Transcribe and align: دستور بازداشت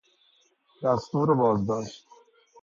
دستور 0.83 1.33
بازداشت 1.35 2.05